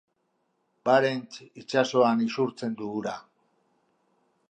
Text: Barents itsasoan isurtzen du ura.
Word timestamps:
Barents 0.89 1.43
itsasoan 1.63 2.25
isurtzen 2.29 2.77
du 2.83 2.91
ura. 3.03 3.17